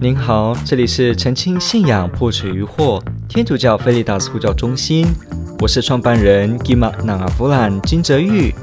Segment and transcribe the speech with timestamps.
[0.00, 5.04] 您好，这里是澄清信仰破除疑惑天主教菲利达斯呼叫中心，
[5.58, 8.54] 我是创办人吉玛纳阿弗兰金泽玉。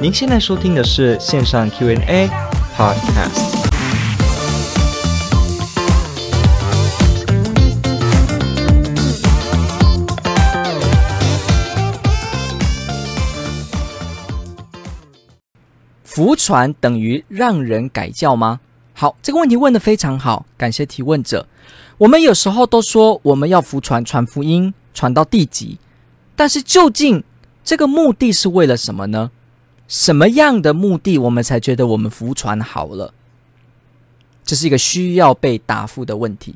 [0.00, 2.28] 您现在收听的是线上 Q&A
[2.76, 3.54] Podcast。
[16.02, 18.58] 福传等于让人改教吗？
[18.96, 21.46] 好，这个问题问得非常好，感谢提问者。
[21.98, 25.78] 我们有时候都说我们要福传，传福音，传到地极，
[26.36, 27.22] 但是究竟
[27.64, 29.32] 这个目的是为了什么呢？
[29.88, 33.12] 什么样的目的我们才觉得我们福传好了？
[34.44, 36.54] 这是一个需要被答复的问题。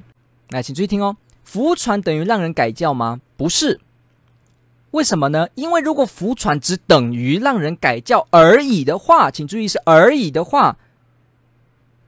[0.51, 3.21] 来，请注意听哦，福传等于让人改教吗？
[3.37, 3.81] 不是。
[4.93, 5.49] 为什么呢？
[5.57, 10.77] 因为如果福传只等于让人改教而已的话，请注意是而已的话。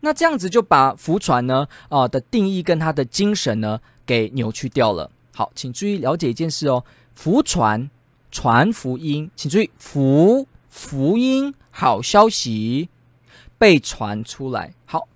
[0.01, 5.11] 那这样子就把福传呢啊、的定义跟它的精神呢给扭曲掉了。
[5.35, 6.83] 好，请注意了解一件事哦，
[7.15, 7.91] 福传
[8.31, 12.89] 传福音，请注意福福音好消息
[13.59, 14.73] 被传出来。
[14.87, 15.07] 好，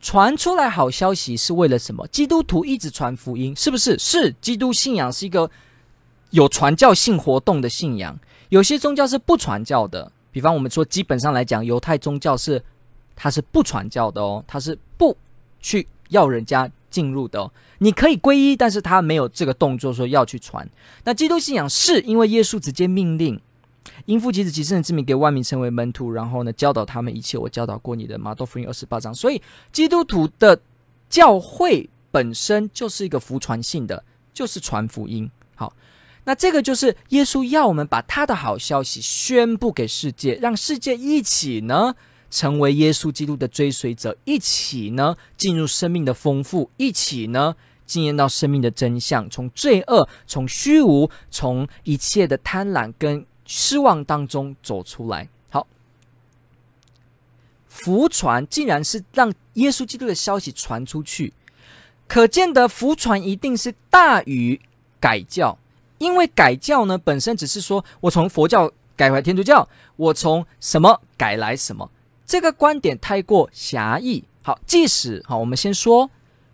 [0.00, 2.06] 传出来好消息是为了什么？
[2.08, 3.98] 基督徒一直传福音，是不是？
[3.98, 5.50] 是，基督信仰是一个
[6.30, 8.18] 有传教性活动的信仰。
[8.50, 12.62] 有些宗教是不传教的，比方我们说，基本上来讲，犹太宗教是。
[13.22, 15.14] 他是不传教的哦，他是不
[15.60, 17.50] 去要人家进入的。
[17.76, 20.66] 你可以皈依，但是他没有这个动作说要去传。
[21.04, 23.38] 那基督信仰是因为耶稣直接命令，
[24.06, 28.18] 因父及子及圣神之名给万民成为门徒，然后呢教导他们一切我教导过你的。
[28.18, 29.14] 马窦福音二十八章。
[29.14, 30.58] 所以基督徒的
[31.10, 35.30] 教会本身就是一个福传性的，就是传福音。
[35.54, 35.70] 好，
[36.24, 41.94] 那这个就是耶稣要我们把他的好消息宣布给世界，让世界一起呢。
[42.30, 55.28] 成为耶稣基督的追随者，一起呢进入生命的丰富，一起呢经验到生命的真相，从罪恶、从虚无、从一切的贪婪跟失望当中走出来。
[55.50, 55.66] 好，
[57.68, 61.32] 福传竟然是让耶稣基督的消息传出去，
[62.06, 64.60] 可见的福传一定是大于
[65.00, 65.58] 改教，
[65.98, 71.90] 因为改教呢本身只是说我从佛教改回天主教，我从什么改来什么。
[72.30, 74.22] 这个观点太过狭义。
[74.44, 76.08] 好，即使好，我们先说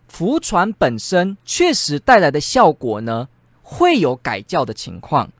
[0.09, 3.29] 福传本身确实带来的效果呢，
[3.61, 5.31] 会有改教的情况，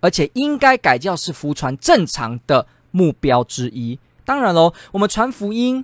[0.00, 3.98] 而且应该改教是福传正常的目标之一。
[4.26, 5.82] 当然喽，我们传福音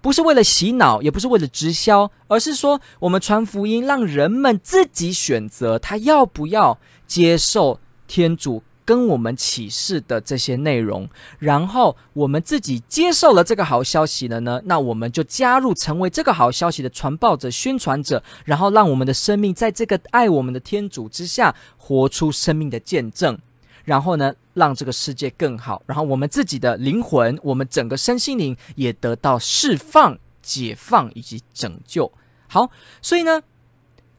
[0.00, 6.78] 不是为了洗脑，也不是为了直销，而是说我们传福音，让人们自己选择他要不要
[7.08, 8.62] 接受天主。
[8.88, 11.06] 跟我们启示的这些内容，
[11.38, 23.38] 然后我们自己接受了这个好消息了呢，那我们就加入成为这个好消息的传报者、宣传者，然后让我们的生命在这个爱我们的天主之下活出生命的见证，
[23.84, 32.10] 然后呢，让这个世界更好，然后我们自己的灵魂、我们整个身心灵也得到释放、解放以及拯救。
[32.46, 32.70] 好，
[33.02, 33.42] 所以呢。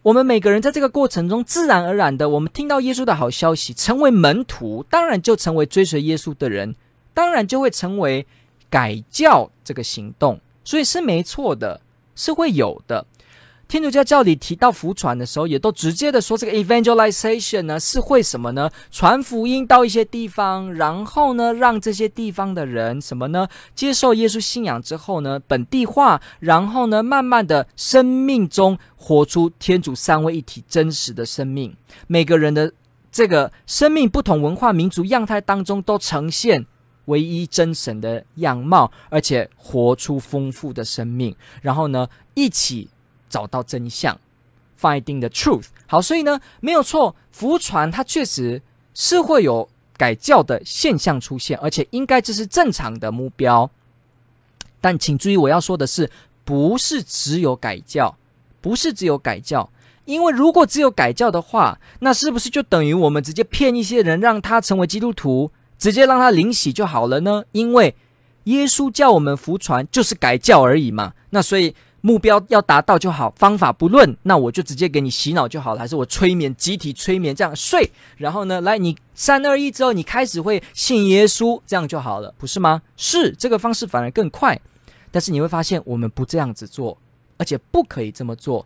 [0.02, 6.74] 我们每个人在这个过程中，自然而然的，我们听到耶稣的好消息，成为门徒，当然就成为追随耶稣的人，
[7.14, 8.26] 当然就会成为
[8.70, 11.82] 改教这个行动，所以是没错的，
[12.16, 13.06] 是会有的。
[13.70, 18.68] 天主教教理提到福传的时候，也都直接的说，这个 evangelization 呢是会什么呢？
[18.90, 23.48] 传福音到一些地方，然后呢，让这些地方的人什么呢？
[23.76, 31.72] 接受耶稣信仰之后呢，本地化，然后呢，慢慢的生命中活出天主三位一体真实的生命。
[32.08, 32.74] 每个人的
[33.12, 36.66] 这个生命，不同文化民族样态当中，都呈现
[37.06, 41.36] 唯一真神的样貌，而且活出丰富的生命。
[41.62, 42.90] 然后呢，一起。
[43.30, 44.20] 找到真相
[44.80, 45.68] ，finding the truth。
[45.88, 48.62] 好，所以呢，没有错，福传它确实
[48.94, 53.70] 是会有改教的现象出现，而且应该这是正常的目标。
[54.82, 56.10] 但请注意，我要说的是，
[56.44, 58.16] 不是只有改教，
[58.62, 59.70] 不是只有改教，
[60.06, 67.44] 因为如果只有改教的话，那是不是就等于我们直接骗一些人，让他成为基督徒，直接让他领洗就好了呢？
[67.52, 67.96] 因为
[68.46, 71.14] 耶稣叫我们福传，就是改教而已嘛。
[71.32, 71.76] 那所以。
[72.02, 82.82] 目标要达到就好，方法不论，那我就直接给你洗脑就好了，还是我催眠，集体催眠这样睡，然后呢，来你三二一之后，你开始会信耶稣，这样就好了，不是吗？
[82.96, 84.60] 是这个方式反而更快，
[85.12, 86.98] 但是你会发现我们不这样子做，
[87.38, 88.66] 而且不可以这么做。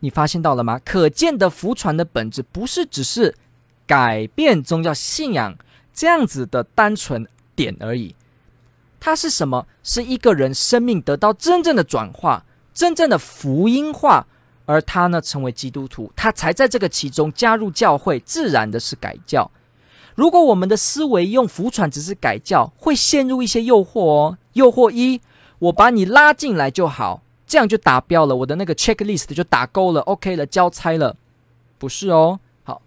[0.00, 0.78] 你发现到了吗？
[0.84, 3.34] 可见的福传的本质不是只是
[3.86, 5.56] 改变宗教信仰
[5.92, 8.14] 这样子的单纯点而已。
[9.06, 9.68] 它是什么？
[9.84, 12.44] 是一个人生命得到真正的转化，
[12.74, 14.26] 真正的福音化，
[14.64, 19.48] 而他呢成为基督徒，他才在这个其中加入教会，自然的是改教。
[20.16, 24.38] 如果我们的思维用福传只是改教，会陷入一些诱惑哦。
[24.54, 25.20] 诱惑一，
[25.60, 31.14] 我把你拉进来就好，这样就达标了，我的那个 checklist 就打勾了，OK 了，交差了，
[31.78, 32.40] 不是哦。
[32.64, 32.82] 好，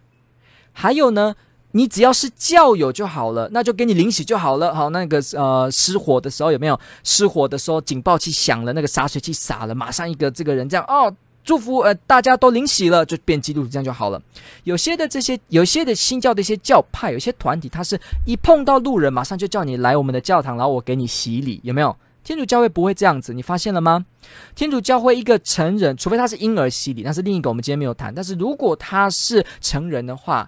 [0.73, 1.37] 还有呢。
[1.71, 4.73] 你只要是教友就好了，那就给你领洗就好了。
[4.73, 11.13] 好，那个呃失火的时候有没有失火的时候警报器响了，那个洒水器洒了，马上一个这个人这样哦，
[11.43, 14.21] 祝福呃大家都领洗了，就变基督徒这样就好了。
[14.63, 21.95] 有些的这些有些的新教的一些教派，有些团体，他是一碰到路人马上就叫你来我们的教堂，然后我给你洗礼，有没有？
[22.21, 24.05] 天主教会不会这样子，你发现了吗？
[24.53, 28.13] 天主教会一个成人，除非他是婴儿洗礼，那是另一个我们今天没有谈。
[28.13, 30.47] 但是如果他是成人的话，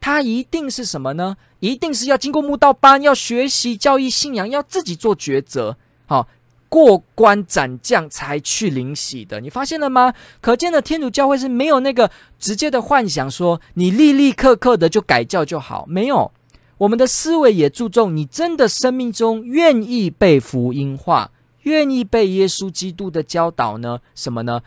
[0.00, 1.36] 他一定是什么呢？
[1.60, 6.28] 一定是要经过慕道班，要学习教义信仰，要自己做抉择，好、
[6.68, 9.40] 过关斩将才去领洗的。
[9.40, 10.14] 你发现了吗？
[10.40, 15.84] 可见的天主教会是没有那个直接的幻想，说你立立刻刻的就改教就好。
[15.88, 16.30] 没有，
[16.78, 23.98] 我们的思维也注重你真的生命中愿意被福音化，愿意被耶稣基督的教导呢？
[24.14, 24.62] 什么呢？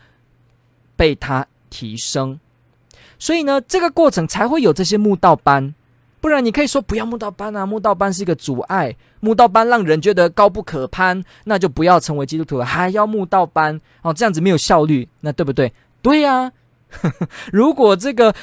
[0.94, 2.38] 被他提升。
[3.22, 5.72] 所以呢，这个过程才会有这些慕道班，
[6.20, 15.72] 不然你可以说不要慕道班啊，慕道班是一个阻碍，慕道班让人觉得高不可攀，那就不要成为基督徒了，还要慕道班哦，这样子没有效率，那对不对？
[16.02, 16.52] 对呀、啊，
[17.52, 18.34] 如果这个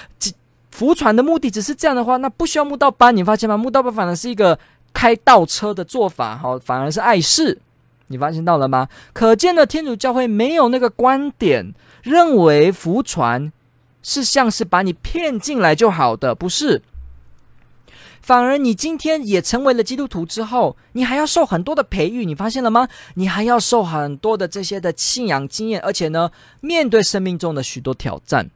[0.72, 3.58] 福传的目的只是这样的话，那不需要慕道班，你发现吗？
[3.58, 4.58] 慕道班反而是一个
[4.94, 7.60] 开倒车的做法，哈，反而是碍事，
[8.08, 8.88] 你发现到了吗？
[9.12, 13.52] 可见的天主教会没有那个观点，认为福传。
[14.01, 16.81] 是像是把你骗进来就好的，不是？
[18.22, 22.88] 反而你今天也成为了基督徒之后，你还要受很多的培育，你发现了吗？
[23.16, 26.30] 你还要受很多的这些的信仰经验，而且呢，
[26.62, 28.51] 面对生命中的许多挑战，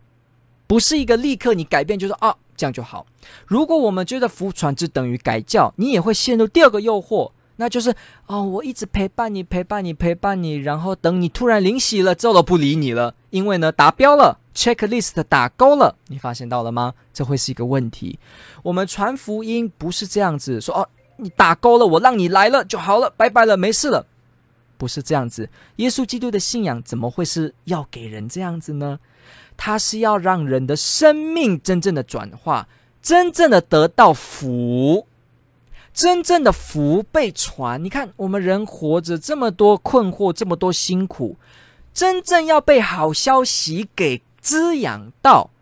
[0.68, 3.07] 不是一个立刻你改变就说啊这样就好。
[3.48, 7.96] 如果我们觉得福传只等于改教，你也会陷入第二个诱惑，那就是
[8.28, 14.39] 哦，我一直陪伴你，陪伴你，陪伴你，然后等你突然临洗了之后都不理你了，因为呢达标了。
[14.54, 16.94] Checklist 打勾了，你发现到了吗？
[17.14, 18.20] 这会是一个问题。
[18.62, 24.06] 我们传福音不是这样子说哦，你打勾了，我让你来了就好了，拜拜了，没事了，
[24.78, 25.50] 不是这样子。
[25.78, 29.00] 耶稣基督的信仰怎么会是要给人这样子呢？
[29.56, 32.68] 他是要让人的生命真正的转化，
[33.02, 35.08] 真正的得到福，
[35.94, 37.84] 真正的福被传。
[37.84, 41.38] 你看，我们人活着这么多困惑，这么多辛苦，
[41.94, 44.22] 真正要被好消息给。
[44.44, 45.53] 滋养到。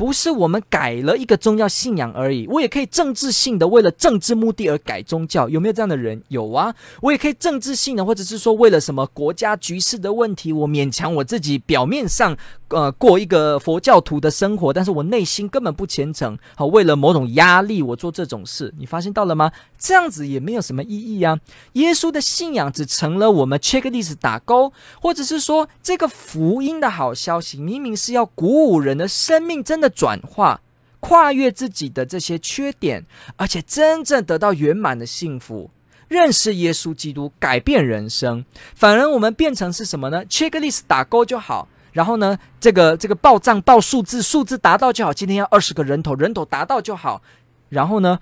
[0.00, 6.22] 不是我们改了一个宗教信仰而已，我也可以政治性的为了政治目的而改宗教，有没有这样的人？
[6.28, 12.34] 有啊，我也可以政治性的，或者是说为了什么国家局势的问题，我勉强我自己表面上
[12.68, 16.38] 呃过一个佛教徒的生活，但是我内心根本不虔诚。
[16.56, 19.52] 好，为了某种压力，我做这种事，你发现到了吗？
[19.78, 21.38] 这样子也没有什么意义啊。
[21.74, 29.89] 耶稣的信仰只成了我们 checklist 打勾，或者是说这个福音的好消息，明明是要鼓舞人的生命，真的。
[29.90, 30.60] 转化，
[31.00, 33.04] 跨越自己的这些缺点，
[33.36, 35.70] 而且真正得到圆满的幸福，
[36.08, 38.44] 认识耶稣基督，改变人生。
[38.74, 45.12] 反而我们变成是什么呢？checklist 打勾就好，然后呢，这个这个报账报数字，数字达到就好。
[45.12, 47.20] 今天要二十个人头，人头达到就好。
[47.68, 48.18] 然后呢，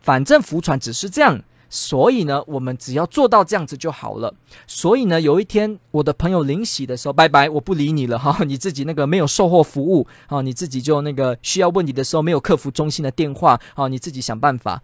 [0.00, 1.42] 反正福传只是这样。
[1.76, 4.32] 所以呢，我们只要做到这样子就好了。
[4.64, 14.80] 所以呢，有一天我的朋友临洗的时候，拜拜，我不理你了哈， 你自己那个没有售后服务啊，你自己就那个需要问题的时候没有客服中心的电话啊，你自己想办法。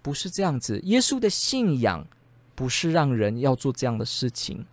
[0.00, 2.06] 不是这样子，耶稣的信仰
[2.54, 4.64] 不是让人要做这样的事情。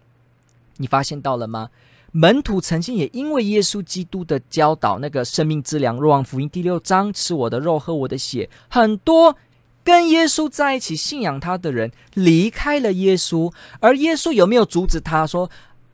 [0.78, 1.70] 你发现到了吗？
[2.14, 9.36] 门徒曾经也因为耶稣基督的教导，那个生命之粮，若望福音第六章，吃我的肉，喝我的血，很多。
[9.88, 15.50] 跟耶稣在一起信仰他的人离开了耶稣，而耶稣有没有阻止他说：“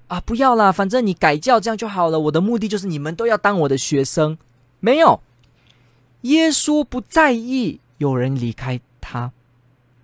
[0.09, 2.19] 啊，不要啦，反正你改教这样就好了。
[2.19, 4.35] 我的目的就是你们都要当我的学生。”
[4.81, 5.21] 没有，
[6.21, 9.31] 耶稣不在意有人离开他。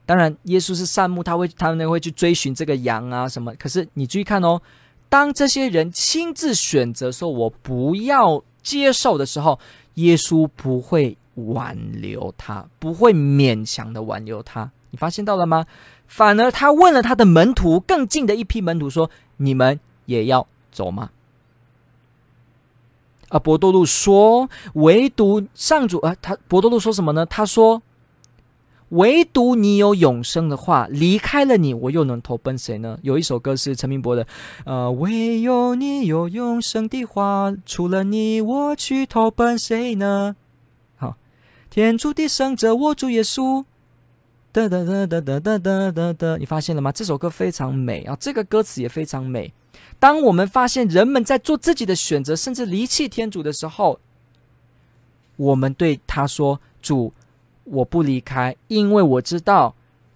[0.06, 3.56] 当然，耶稣是善牧，他会他们会去追寻这个羊啊什么。
[3.56, 4.62] 可是你注意看哦，
[5.10, 9.60] 当这些人亲自选择说“我不要接受”的时候，
[9.96, 11.18] 耶稣不会。
[11.48, 15.66] 挽留他，不会勉强的挽留他，你发现到了吗？
[16.08, 21.12] 反而他问了他的门徒，更近的一批门徒说：“你们也要走吗？”
[23.30, 27.28] 啊，伯多禄说：“唯独上主啊，他伯多禄说什么呢？
[27.28, 27.84] 他说
[28.90, 32.98] ：‘唯独你有永生的话，离开了你，我又能投奔谁呢？
[33.04, 34.26] 有一首歌是陈明博的，
[34.66, 40.36] 呃，唯有你有永生的话，除了你，我去投奔谁呢？
[41.80, 43.64] 天主的圣者，我主耶稣，
[44.52, 46.92] 哒哒哒哒哒哒哒哒哒，你发现了吗？
[46.92, 49.54] 这首歌非常美啊，这个歌词也非常美。
[49.98, 53.98] 当我们发现人们在做自己的选择，甚至离弃天主的时候，
[55.38, 57.14] 我们对他说：“主。”
[57.64, 59.74] 我不离开，因为我知道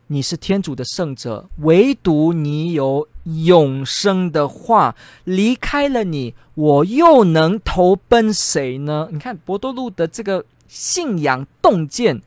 [0.08, 4.94] 你是天主的圣者，唯独你有永生的话。
[5.24, 9.08] 离开了你，我又能投奔谁呢？
[9.14, 10.44] 你看博多禄的这个
[10.74, 12.20] 信仰洞见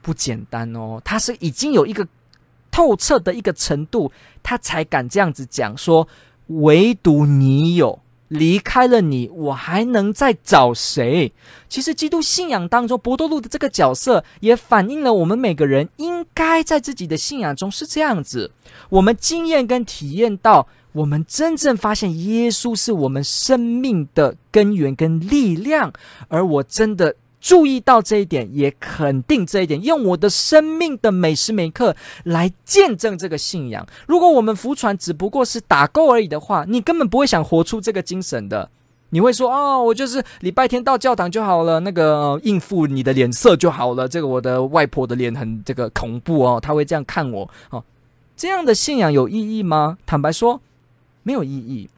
[0.00, 2.06] 不简单哦，他是已经有一个
[2.70, 6.06] 透彻的一个程度，他才敢这样子讲说，
[6.46, 7.98] 唯独你有。
[8.28, 11.32] 离开了你，我还能再找谁？
[11.68, 18.50] 其实，基督信仰当中，伯多禄的这个角色也反映了我们每个人应该在自己的信仰中是这样子。
[18.90, 25.92] 我们经验跟体验到，我们真正发现耶稣是我们生命的根源跟力量，
[26.28, 27.16] 而我真的。
[27.38, 33.86] 注意到这一点，也肯定这一点，用我的生命的每时每刻来见证这个信仰。
[34.08, 38.68] 如果我们福传只不过是打勾而已的话，你根本不会想活出这个精神的。
[39.10, 47.84] 你会说：“哦，我就是礼拜天到教堂就好了，那个、应付你的脸色就好了。”这个我的外婆的脸很这个恐怖哦，她会这样看我哦。
[48.36, 49.98] 这样的信仰有意义吗？
[50.04, 50.60] 坦白说，
[51.26, 51.90] 没有意义。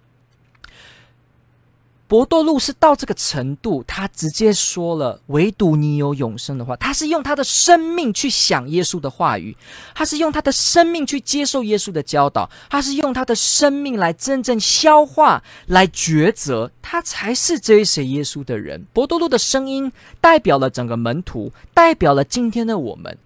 [2.06, 6.74] 伯多禄是到这个程度，他直接说了“唯独你有永生”的话。
[6.76, 9.54] 他是用他的生命去想耶稣的话语，
[9.94, 18.86] 他是用他的生命去接受耶稣的教导，他是用他的生命来真正消化、来抉择，他才是追随耶稣的人。
[18.94, 23.18] 伯多禄的声音代表了整个门徒，代表了今天的我们。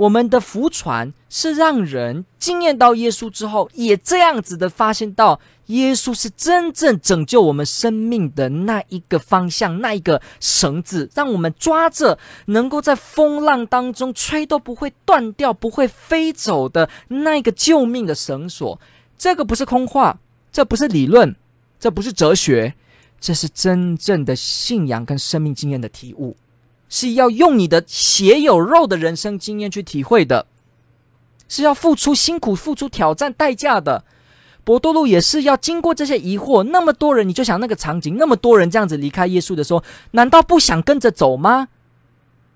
[0.00, 5.40] 我们的福传是让人惊艳到耶稣之后，也这样子的发现到。
[5.66, 18.80] 耶稣是真正拯救我们生命的那一个方向，那一个绳子，让我们抓着，能够在风浪当中吹都不会断掉、不会飞走的那一个救命的绳索。
[19.16, 20.18] 这个不是空话，
[20.50, 21.36] 这不是理论，
[21.78, 22.74] 这不是哲学，
[23.20, 26.36] 这是真正的信仰跟生命经验的体悟，
[26.90, 30.46] 是要用你的血有肉的人生经验去体会的，
[31.48, 34.04] 是要付出辛苦、付出挑战代价的。
[34.62, 41.68] 伯多禄也是要经过这些疑惑，那么多人，你就想那个场景，那么多人这样子离开耶稣的时候，难道不想跟着走吗？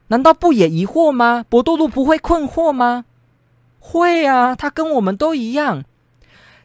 [0.08, 1.46] 难道不也疑惑吗？
[1.48, 3.06] 伯多禄不会困惑吗？
[3.80, 5.84] 会啊，他跟我们都一样，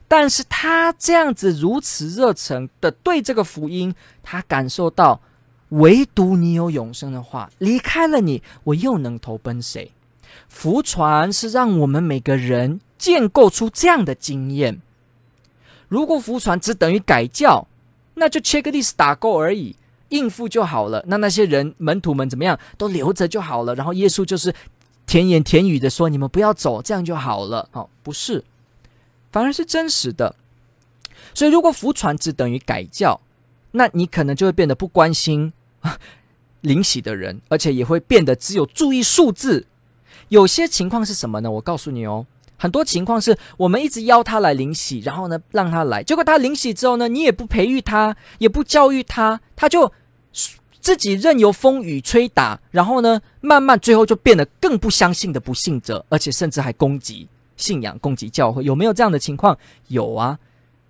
[0.08, 5.22] 但是他这样子如此热诚的对这个福音，他感受到，
[5.70, 9.92] 唯独你有永生的话，离开了你，我又能投奔谁？
[10.48, 14.82] 福传是让我们每个人建构出这样的经验。
[15.88, 17.68] 如果福传只等于改教，
[18.16, 19.76] 那就 checklist 打勾而已，
[20.10, 21.04] 应付就好了。
[21.08, 23.76] 那那些人门徒们怎么样，都留着就好了。
[23.76, 24.54] 然后耶稣就是
[25.06, 28.44] 甜言甜语的说：“你们不要走，这样就好了。”哦，不是，
[29.32, 30.36] 反而是真实的。
[31.34, 33.20] 所以，如果福传只等于改教，
[33.72, 35.54] 那你可能就会变得不关心
[36.62, 39.66] 领洗的人，而且也会变得只有注意数字。
[40.28, 41.50] 有些情况是什么呢？
[41.50, 42.26] 我告诉你哦。
[42.62, 49.90] 很多情况是我们一直邀他来领洗，然后呢，让他来，结果他领洗之后呢，你也不培育他，也不教育他，他就
[50.82, 59.58] 自己任由风雨吹打，然后呢，慢慢最后就变得更不相信的不信者，而且甚至还攻击信仰、攻击教会，有没有这样的情况？
[59.88, 60.38] 有啊，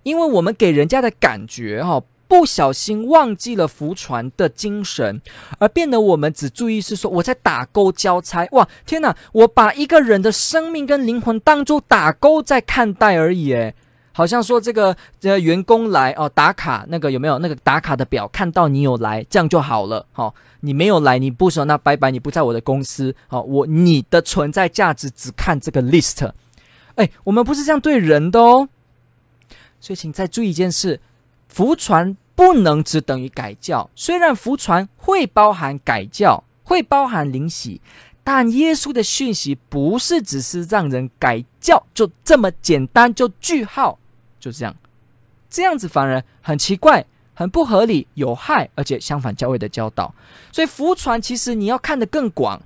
[0.01, 5.19] 因为我们给人家的感觉哈、不小心忘记了福船的精神，
[5.57, 8.47] 而变得我们只注意是说我在打勾交差。
[8.51, 9.17] 哇，天哪！
[9.33, 13.73] 我把一个人的生命跟灵魂当做打勾在看待而已，诶，
[14.13, 18.27] 好像说这个这个员工来哦打卡，那个有没有那个打卡的表？
[18.27, 20.05] 看到你有来，这样就好了。
[20.11, 23.15] 好、哦，你没有来，你不说那拜拜，你不在我的公司。
[23.27, 26.31] 好、哦，我你的存在价值只看这个 list。
[26.93, 28.69] 哎，我们不是这样对人的哦。
[29.79, 30.99] 所以，请再注意一件事。
[31.49, 37.81] 福传不能只等于改教，虽然福传会包含改教，会包含灵洗，
[38.23, 43.99] 但耶稣的讯息不是只是让人改教，就这么简单，就句号，
[44.39, 44.73] 就这样，
[45.49, 47.03] 这样子反而很奇怪，
[47.33, 50.13] 很不合理，有害，而且相反教会的教导。
[50.53, 52.61] 所以福传其实你要看得更广，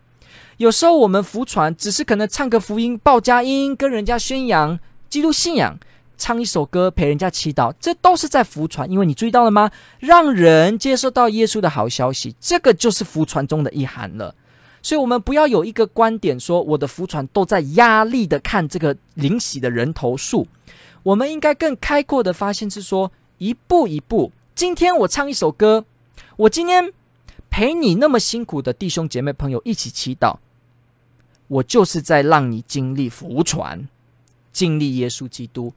[0.57, 4.77] 有时候我们福传只是可能唱个福音报佳音，跟人家宣扬
[5.09, 5.79] 基督信仰。
[6.23, 8.89] 唱一首歌陪人家祈祷，这都是在福传。
[8.89, 9.69] 因为你注意到了吗？
[9.99, 14.33] 让人接受到耶稣的好消息，这个就是福传中的一涵了。
[14.81, 20.47] 所以，我们不要有一个观点说，我的浮传都在压力的看这个灵洗的人头数。
[21.03, 24.31] 我们应该更开阔的发现是说，一步一步。
[24.55, 25.83] 今天我唱一首歌，
[26.37, 26.93] 我今天
[27.49, 30.37] 陪你那么辛苦的弟兄姐妹朋友一起祈祷，
[31.49, 33.89] 我就是在让你经历福传，
[34.53, 35.73] 经历耶稣基督。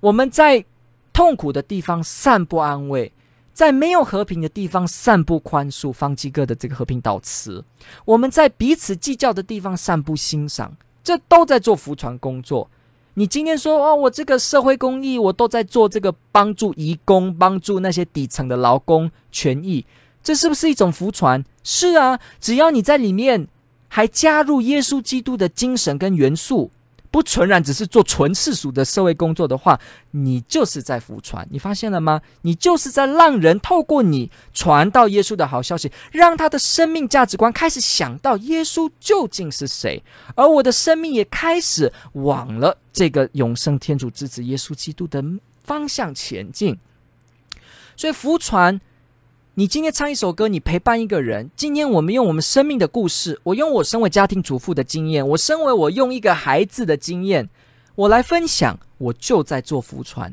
[0.00, 0.64] 我们在
[1.12, 3.12] 痛苦的地方散布安慰。
[3.52, 7.60] 在没有和平的地方散布宽恕，方济各的这个和平导词；
[8.04, 12.70] 我们在彼此计较的地方散布欣赏，这都在做服传工作。
[13.14, 19.84] 你今天说哦，我这个社会公益，我都在做这个帮助移工，帮助那些底层的劳工权益，
[20.22, 21.44] 这是不是一种福传？
[21.64, 23.48] 是啊，只要你在里面
[23.88, 26.70] 还加入耶稣基督的精神跟元素。
[27.10, 29.78] 不纯然只是做纯世俗的社会工作的话，
[30.10, 31.46] 你就是在福传。
[31.50, 32.20] 你发现了吗？
[32.42, 40.02] 你就是在让人透过你传到耶稣的好消息，让他的生命价值观开始想到耶稣究竟是谁，
[40.34, 45.24] 而我的生命也开始往了这个永生天主之子耶稣基督的
[45.64, 46.78] 方向前进。
[47.96, 48.80] 所以福传。
[49.58, 51.50] 你今天唱一首歌，你陪伴一个人。
[51.56, 57.50] 今天我们用我们生命的故事，我用我身为家庭主妇的经验，我身为我用一个孩子的经验，
[57.96, 60.32] 我来分享，我就在做福传，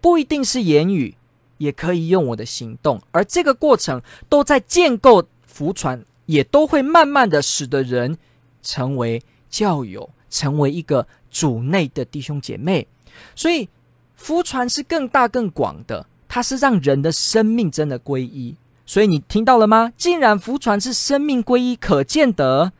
[0.00, 1.14] 不一定是言语，
[1.58, 4.00] 也可以用我的行动，而这个过程
[4.30, 8.16] 都在建构福传，也都会慢慢的使得人
[8.62, 12.88] 成为教友，成为一个主内的弟兄姐妹。
[13.36, 13.68] 所以
[14.16, 16.06] 福传是更大更广的。
[16.34, 19.92] 它是让人的生命真的归一，所以你听到了吗？
[19.96, 22.72] 既然福传是生命归一，可见得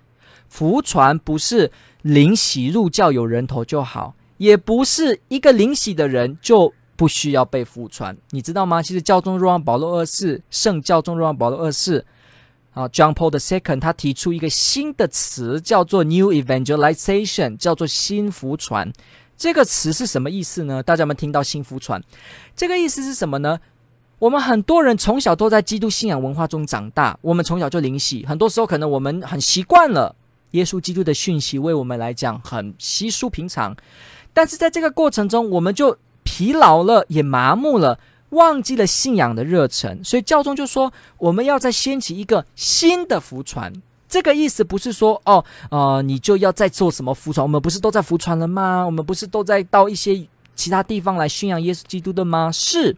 [0.49, 1.71] 福传不是
[2.03, 8.83] 领洗入教有人头就好，也不是一个领洗的人就不需要被福传，你知道吗？
[8.83, 12.05] 其实教宗若望保禄二世，圣教宗若望保禄二世
[12.73, 18.93] 啊，John Paul II，他提出一个新的词，叫做 New Evangelization，叫做新福传。
[19.37, 20.83] 这个词是什么意思呢？
[20.83, 22.03] 大家有没有听到“新福传”？
[22.55, 23.59] 这个意思是什么呢？
[24.21, 30.15] 我们很多人从小都在基督信仰文化中长大，我们从小就灵洗，很多时候可能我们很习惯了
[30.53, 33.77] 耶稣基督的讯息，为我们来讲很稀疏平常。
[34.33, 37.99] 但是在这个过程中，我们就疲劳了，也麻木了，
[38.31, 40.03] 忘记了信仰的热忱。
[40.03, 43.73] 所以教宗就说，我们要再掀起一个新的福传。
[44.15, 47.43] 这个意思不是说哦，呃，你就要再做什么福传？
[47.45, 48.87] 我们不是都在福传了吗？
[48.87, 50.25] 我们不是都在到一些
[50.55, 52.49] 其他地方来宣扬耶稣基督的吗？
[52.53, 52.97] 是，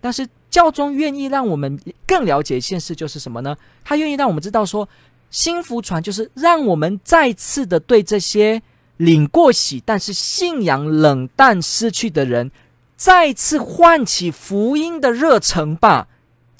[0.00, 3.56] 但是教宗愿意让我们更了解现实，就是什么呢？
[3.82, 4.88] 他愿意让我们知道说，
[5.32, 8.62] 新福传就是让我们再次的对这些
[8.98, 12.52] 领过喜但是信仰冷淡失去的人，
[12.96, 16.06] 再次唤起福音的热诚吧。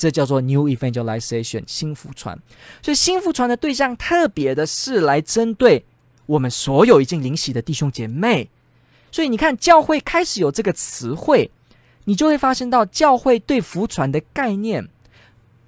[0.03, 2.37] 这叫做 New Evangelization 新福传，
[2.83, 5.85] 所以新福传的对象特别的是来针对
[6.27, 8.51] 我们所有已经领洗的弟兄姐妹。
[9.13, 11.49] 所以你看，教会开始有这个词汇，
[12.03, 14.89] 你就会发现到教会对福传的概念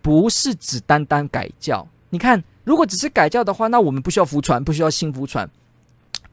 [0.02, 1.86] 不是只单单改教。
[2.10, 5.48] 你看，如果只是改教的话，那我们不需要福传，不需要新福传，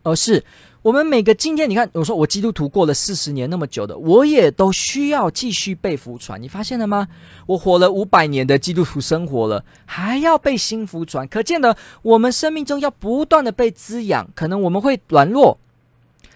[0.01, 0.43] 而是。
[0.83, 6.41] 我们每个今天，你看，我说我基督徒过了四十年那么久的，我也都需要继续被服传。
[6.41, 7.07] 你发现了吗？
[7.45, 14.27] 我活了五百年的基督徒生活了，还要被新服传，可见的我们生命中要不断的被滋养。
[14.33, 15.59] 可能我们会软弱。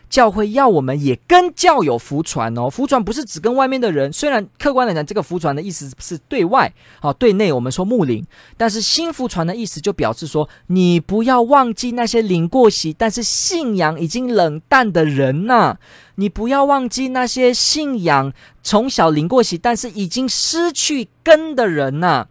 [0.10, 4.12] 教会要我们也跟教友福传哦，福传不是只跟外面的人。
[4.14, 15.78] 虽然客观来讲，这个福传的意思是对外，好，对内我们说牧灵，但是新福传的意思就表示说，你不要忘记那些领过洗但是信仰已经冷淡的人呐，
[16.16, 18.32] 你不要忘记那些信仰
[18.64, 22.28] 从小领过洗但是已经失去根的人呐，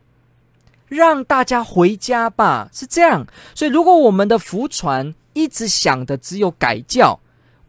[0.88, 3.26] 让大家回家吧，是这样。
[3.54, 7.20] 所以，如果我们的福传一直想的只有改教。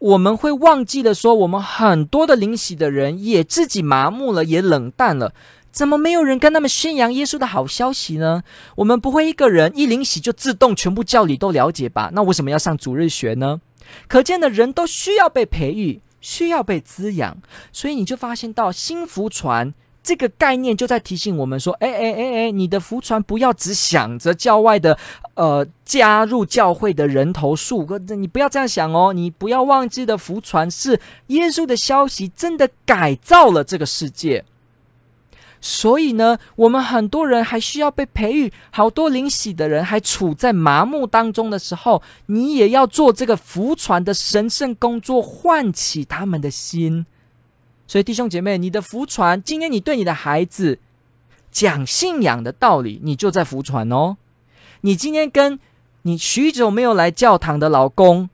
[0.06, 5.32] 我们会忘记了说，我们很多的灵洗的人也自己麻木了，也冷淡了。
[5.72, 8.44] 怎么没有人跟他们宣扬耶稣的好消息呢？
[8.76, 12.10] 我们不会一个人一灵洗就自动全部教理都了解吧？
[12.12, 13.60] 那为什么要上主日学呢？
[14.06, 17.38] 可见的人都需要被培育，需要被滋养。
[17.72, 19.74] 所以你就发现到新福传。
[20.06, 24.96] 这个概念就在提醒我们说：哎哎哎哎，你的福传不要只想着教外的，
[25.34, 27.84] 呃，加入教会的人头数，
[28.16, 29.12] 你不要这样想哦。
[29.12, 34.44] 你不要忘记的福传是耶稣的消息，真的改造了这个世界。
[35.60, 47.06] 所以呢，我们很多人还需要被培育，好多领洗的人还处在麻木当中的时候，你也要做这个福传的神圣工作，唤起他们的心。
[47.86, 50.78] 所以弟兄姐妹，你的福传，今天你对你的孩子
[51.50, 54.16] 讲信仰的道理，你就在福传哦。
[54.80, 55.58] 你今天跟
[56.02, 58.28] 你许久没有来教堂的老公，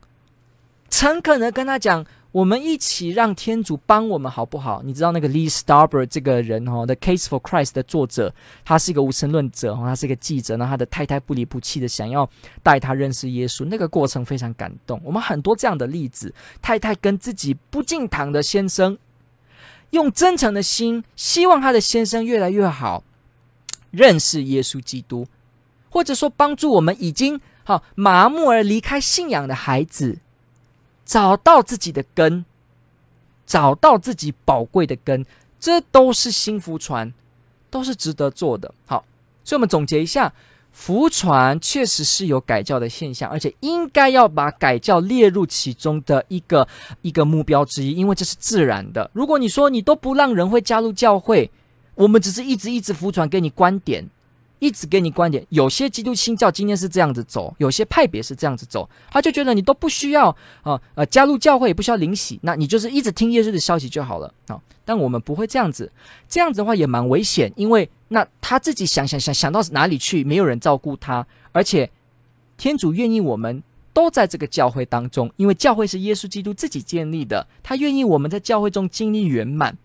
[0.91, 2.05] 诚恳的跟他讲。
[2.33, 4.81] 我们一起让天主帮我们好不好？
[4.83, 8.35] 你知道那个 Lee Strasberg 这个人哦，《The Case for Christ》的作者，
[8.65, 12.27] 他是一个无神论者，他是一个记者，那他的太太不离不弃的想要
[12.62, 14.99] 带他认识耶稣，那个过程非常感动。
[15.05, 18.97] 我们很多这样的例子，太太跟自己不进堂的先生，
[19.93, 23.03] 用真诚的心，希望他的先生越来越好，
[23.91, 25.27] 认识耶稣基督，
[25.89, 30.19] 或者说帮助我们已经好麻木而离开信仰的孩子。
[31.05, 32.45] 找到自己的根，
[33.45, 35.27] 找到自己宝贵的根，
[35.61, 37.13] 这都是新福传，
[37.69, 38.73] 都是值得做的。
[38.87, 39.05] 好，
[39.45, 40.33] 所以我们总结一下，
[40.73, 46.67] 福船确实是有改教的现象，而且应该要把改教列入其中的一个
[47.03, 49.09] 一个目标之一，因为这是自然的。
[49.13, 51.51] 如果你说你都不让人会加入教会，
[51.95, 54.09] 我们只是一直一直福传给你观点。
[54.62, 60.29] 一直给你观点，有些基督新教今天是这样子走，有些派别是这样子走，他就觉得你都不需要
[60.62, 64.57] 啊呃加入教会，也不需要领洗，那你就是一直听耶稣的消息就好了啊。
[64.85, 65.90] 但我们不会这样子，
[66.29, 71.90] 这样子的话也蛮危险，因为那他自己想想想想到哪里去，没有人照顾他，而且
[72.57, 73.61] 天主愿意我们
[73.92, 79.77] 都在这个教会当中，因为教会是耶稣基督自己建立的，他愿意我们在教会中经历圆满。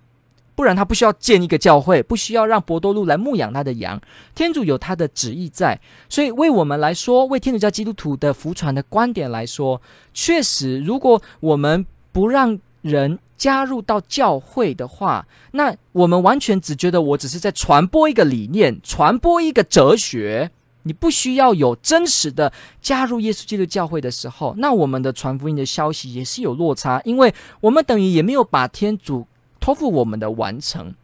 [0.58, 4.02] 不然他不需要建一个教会，不需要让伯多禄来牧养他的羊。
[4.34, 9.80] 天主有他的旨意在，所以为我们来说，为天主教基督徒的福传的观点来说，
[10.15, 20.50] 确实，如果我们不让人加入到教会的话，那我们完全只觉得我只是在传播一个理念，传播一个哲学。
[20.82, 29.28] 你不需要有真实的加入耶稣基督教会的时候，那我们的传福音的消息也是有落差，因为我们等于也没有把天主。
[29.67, 30.95] 托付我们的完成，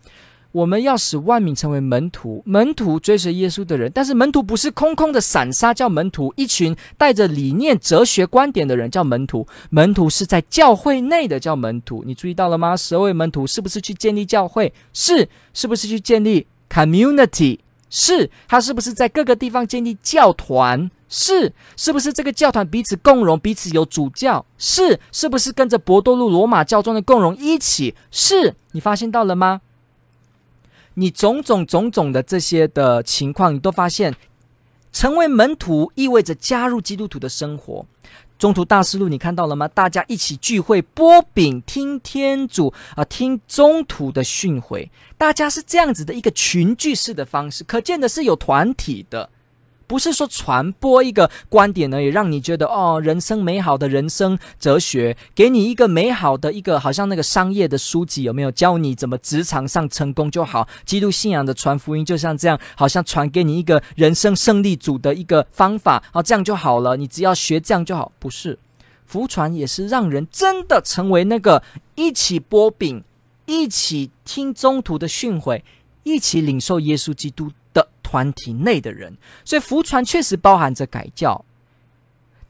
[0.54, 3.91] 我们要使万民成为门徒，门徒追随耶稣的人。
[3.93, 9.45] 但是门徒不是空空的散沙叫门徒，一群带着理念、哲学观点的人叫门徒。
[9.69, 12.78] 门徒是在教会内的叫门徒，你注意到了吗？
[12.78, 14.71] 十二位门徒是不是去建立教会？
[14.93, 17.60] 是，是不是去建立 community？
[17.89, 20.89] 是，他是不是在各个地方建立教团？
[21.15, 24.43] 是，是不是这个教团彼此共荣，彼此有主教？
[24.58, 27.93] 是，是不是跟着博多路罗马教宗的共荣一起？
[28.10, 29.62] 是，你发现到了吗？
[30.95, 34.15] 你种种种种的这些的情况，你都发现，
[34.91, 37.86] 成为门徒意味着加入基督徒的生活。
[38.39, 39.67] 中途大事录，你看到了吗？
[39.67, 49.30] 大家一起聚会，波饼，听天主啊，听中途的训诲，大家是这样子的一个群聚式的方式，可见的是有团体的。
[49.93, 60.67] 不是说传播一个观点而已，让你觉得哦，人生美好的人生哲学，给你一个美好的一个好像那个商业的书籍有没有教你怎么职场上成功就好？
[60.84, 68.12] 基督信仰的传福音就像这样，好像传给你一个人生胜利组的一个方法，哦，这样就好了，你只要学这样就好。
[68.17, 68.58] 不是，
[69.06, 71.62] 福传也是让人真的成为那个
[71.93, 73.03] 一起剥饼，
[73.45, 75.62] 一起听中途的训诲，
[76.01, 77.51] 一起领受耶稣基督。
[78.13, 81.43] 团体内的人，所以福传确实包含着改教，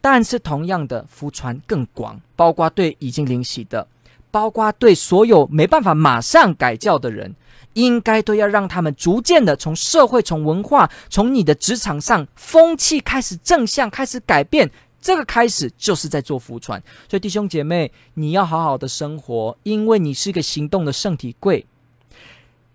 [0.02, 3.88] 但是同样的福传更广，包括对已经领洗的，
[4.30, 7.34] 包括对所有没办法马上改教的人，
[7.76, 16.84] 应该都要让他们逐渐的从社会、从文化、从你的职场上风气开始正向开始改变，这个开始就是在做福传。
[17.08, 21.66] 所以弟兄姐妹，你要好好的生活，因为你是一个行动的圣体柜。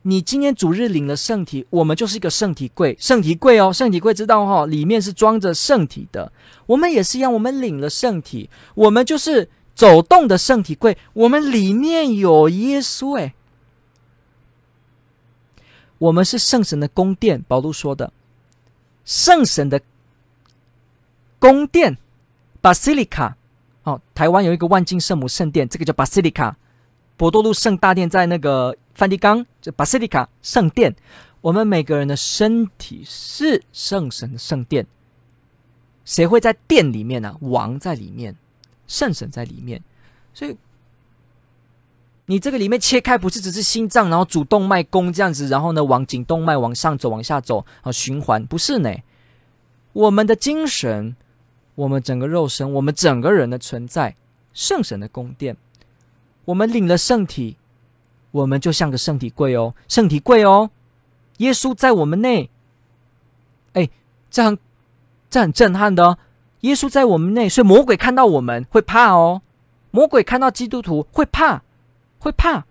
[0.08, 6.32] 你今天主日领了圣体，我们就是一个圣体柜，圣体柜哦，圣体柜知道哈、哦，里面是装着圣体的。
[6.64, 13.34] 我们也是一样，我们领了圣体，我们就是走动的圣体柜，我们里面有耶稣诶，
[15.98, 18.10] 我们是圣神的宫殿，保禄说的，
[19.04, 19.78] 圣神的
[21.38, 21.98] 宫殿
[22.62, 23.34] ，Basilica，
[23.82, 26.54] 哦，台湾有一个万金圣母圣殿，这个叫 Basilica，
[27.18, 28.74] 伯多禄圣大殿在那个。
[28.98, 30.92] 梵蒂冈，这巴西利卡圣殿，
[31.40, 34.88] 我们每个人的身体是圣神的圣殿。
[36.04, 38.34] 谁会在殿里面呢、王在里面，
[38.88, 39.80] 圣神在里面。
[40.34, 40.56] 所以，
[42.26, 48.92] 你这个里面切开，不是只是心脏，然后主动脉弓这样子，然后呢，往颈动脉往上走，往下走啊，循环不是呢？
[49.92, 51.14] 我们的精神，
[51.76, 54.16] 我们整个肉身，我们整个人的存在，
[54.52, 55.56] 圣神的宫殿。
[56.46, 57.57] 我们领了圣体。
[58.38, 60.70] 我们就像个圣体柜哦，圣体柜哦，
[61.38, 62.50] 耶稣在我们内，
[63.72, 63.90] 哎，
[64.30, 64.58] 这很
[65.28, 66.18] 这很震撼的哦。
[66.60, 69.42] 耶稣在我们内，所以魔鬼看到我们会怕哦，
[69.90, 71.62] 魔鬼看到基督徒会怕，
[72.18, 72.64] 会怕，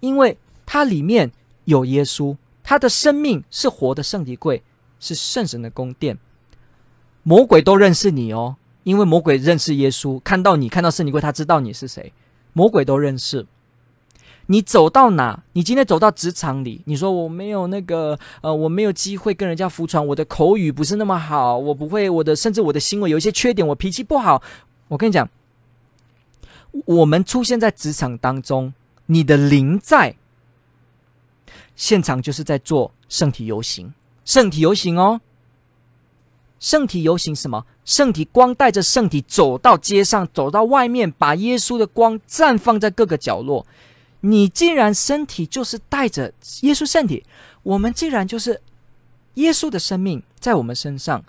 [0.00, 1.30] 因为他里面
[1.64, 4.62] 有耶稣，他的生命是活的圣体柜，
[4.98, 6.18] 是圣神的宫殿。
[7.22, 12.12] 魔鬼都认识你哦，因为魔鬼认识耶稣，看到你，看到圣灵柜，他知道你是谁。
[12.52, 13.46] 魔鬼都认识。
[14.50, 24.42] 你走到哪，你今天走到职场里，你说我没有那个，呃，我没有机会跟人家服传，我的口语不是那么好，我不会，我的甚至我的行为有一些缺点，我脾气不好。
[24.88, 25.28] 我跟你讲，
[26.84, 28.74] 我们出现在职场当中，
[29.06, 30.16] 你的灵在
[31.76, 35.20] 现场就是在做圣体游行，圣体游行哦。
[36.58, 37.64] 圣体游行什么？
[37.84, 43.64] 圣体光带着圣体走到街上，走到外面，把耶稣的光绽放在各个角落。
[44.20, 47.24] 你既然身体就是带着耶稣圣体，
[47.62, 48.60] 我们既然就是
[49.34, 51.24] 耶稣的生命在我们身上，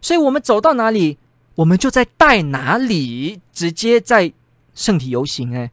[0.00, 1.18] 所以我们走到哪里，
[1.54, 4.32] 我们就在带哪里，直接在
[4.74, 5.56] 圣体游行。
[5.56, 5.70] 哎，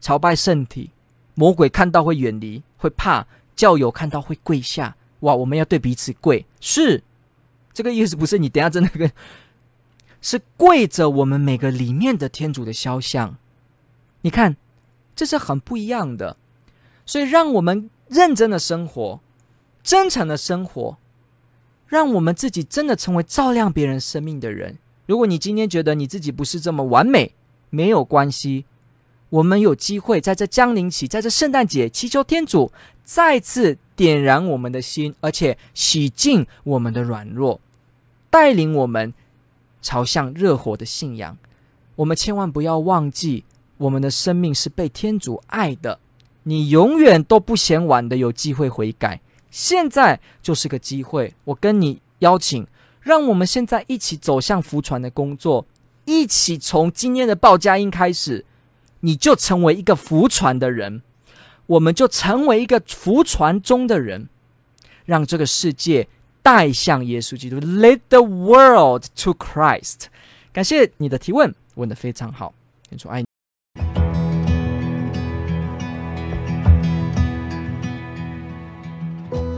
[0.00, 0.90] 朝拜圣体，
[1.34, 4.96] 魔鬼看到会远离，会怕；教友看到会跪下。
[5.20, 7.02] 哇，我们要对彼此跪，是。
[7.74, 9.10] 这个意思不是你等下真的跟，
[10.20, 13.36] 是跪着我们每个里面的天主的肖像，
[14.22, 14.56] 你看，
[15.18, 16.36] 这是很不一样的。
[17.04, 19.20] 所以让我们认真的生活，
[19.82, 20.96] 真诚的生活，
[21.88, 24.78] 让我们自己真的成为照亮别人生命的人。
[25.06, 27.34] 如果你今天觉得你自己不是这么完美，
[27.70, 28.64] 没有关系，
[29.30, 32.70] 我们有机会在这降临期，在这圣诞节，祈求天主
[33.02, 37.60] 再次点燃我们的心，而且洗净我们的软弱。
[38.30, 39.12] 带领我们
[39.82, 41.38] 朝向热火的信仰，
[41.96, 43.44] 我们千万不要忘记，
[43.78, 45.98] 我们的生命是被天主爱的。
[46.42, 49.20] 你永远都不嫌晚的，有机会悔改。
[49.50, 52.66] 现在就是个机会，我跟你邀请，
[53.00, 55.66] 让我们现在一起走向福传的工作，
[56.04, 58.44] 一起从今天的报佳音开始，
[59.00, 61.02] 你就成为一个福传的人，
[61.66, 64.28] 我们就成为一个福传中的人，
[65.04, 66.08] 让这个世界。
[66.40, 70.06] 带向耶稣基督，Lead the world to Christ。
[70.50, 72.54] 感谢你的提问，问的非常好。
[72.88, 73.27] 天主爱你。